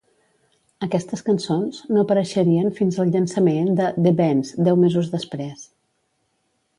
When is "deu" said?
4.69-4.81